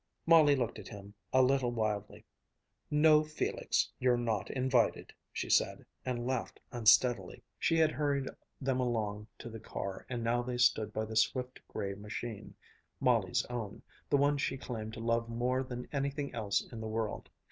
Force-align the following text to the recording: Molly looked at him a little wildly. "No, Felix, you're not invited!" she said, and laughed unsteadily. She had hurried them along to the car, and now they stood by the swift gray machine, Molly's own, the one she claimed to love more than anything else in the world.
Molly 0.25 0.55
looked 0.55 0.79
at 0.79 0.87
him 0.87 1.13
a 1.31 1.43
little 1.43 1.69
wildly. 1.69 2.25
"No, 2.89 3.23
Felix, 3.23 3.91
you're 3.99 4.17
not 4.17 4.49
invited!" 4.49 5.13
she 5.31 5.47
said, 5.47 5.85
and 6.03 6.25
laughed 6.25 6.59
unsteadily. 6.71 7.43
She 7.59 7.77
had 7.77 7.91
hurried 7.91 8.27
them 8.59 8.79
along 8.79 9.27
to 9.37 9.47
the 9.47 9.59
car, 9.59 10.07
and 10.09 10.23
now 10.23 10.41
they 10.41 10.57
stood 10.57 10.91
by 10.91 11.05
the 11.05 11.15
swift 11.15 11.59
gray 11.67 11.93
machine, 11.93 12.55
Molly's 12.99 13.45
own, 13.45 13.83
the 14.09 14.17
one 14.17 14.39
she 14.39 14.57
claimed 14.57 14.93
to 14.93 14.99
love 14.99 15.29
more 15.29 15.61
than 15.61 15.87
anything 15.93 16.33
else 16.33 16.61
in 16.71 16.81
the 16.81 16.87
world. 16.87 17.29